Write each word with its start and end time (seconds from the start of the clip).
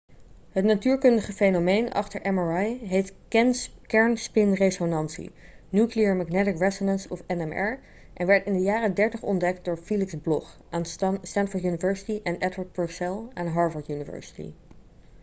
het 0.49 0.65
natuurkundige 0.65 1.33
fenomeen 1.33 1.91
achter 1.91 2.33
mri 2.33 2.77
heet 2.87 3.13
kernspinresonantie 3.87 5.31
nuclear 5.69 6.15
magnetic 6.15 6.57
resonance 6.57 7.09
of 7.09 7.23
nmr 7.27 7.79
en 8.13 8.27
werd 8.27 8.45
in 8.45 8.53
de 8.53 8.61
jaren 8.63 8.93
'30 8.93 9.21
ontdekt 9.23 9.65
door 9.65 9.77
felix 9.77 10.15
bloch 10.21 10.59
aan 10.69 10.85
stanford 11.23 11.63
university 11.63 12.19
en 12.23 12.37
edward 12.37 12.71
purcell 12.71 13.27
aan 13.33 13.47
harvard 13.47 13.89
university 13.89 14.51